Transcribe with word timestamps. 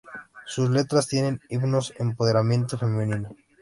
Sus 0.47 0.67
letras 0.71 1.07
tienen 1.07 1.41
himnos-empoderamiento 1.49 2.75
femenino. 2.75 3.29